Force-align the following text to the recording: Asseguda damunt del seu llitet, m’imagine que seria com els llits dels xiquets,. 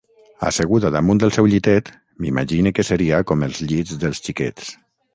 Asseguda 0.47 0.89
damunt 0.95 1.21
del 1.25 1.33
seu 1.35 1.51
llitet, 1.51 1.93
m’imagine 2.23 2.75
que 2.79 2.89
seria 2.91 3.23
com 3.33 3.49
els 3.49 3.65
llits 3.69 4.05
dels 4.07 4.27
xiquets,. 4.29 4.77